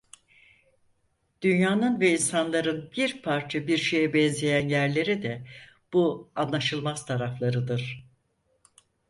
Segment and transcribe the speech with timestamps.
[1.41, 5.47] Dünyanın ve insanların bir parça bir şeye benzeyen yerleri de
[5.93, 8.05] bu anlaşılmaz taraflarıdır.